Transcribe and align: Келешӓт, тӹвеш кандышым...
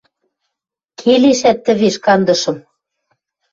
Келешӓт, 0.99 1.57
тӹвеш 1.65 1.95
кандышым... 2.05 2.57